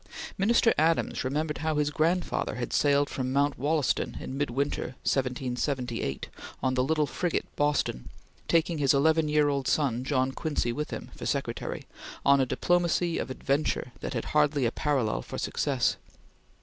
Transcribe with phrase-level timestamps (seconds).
[0.35, 6.27] Minister Adams remembered how his grandfather had sailed from Mount Wollaston in midwinter, 1778,
[6.63, 8.09] on the little frigate Boston,
[8.47, 11.85] taking his eleven year old son John Quincy with him, for secretary,
[12.25, 15.97] on a diplomacy of adventure that had hardly a parallel for success.